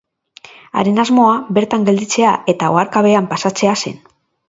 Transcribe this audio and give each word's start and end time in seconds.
Haren 0.81 1.01
asmoa 1.03 1.35
bertan 1.59 1.87
gelditzea 1.91 2.35
eta 2.57 2.73
oharkabean 2.79 3.33
pasatzea 3.37 3.81
zen. 3.83 4.05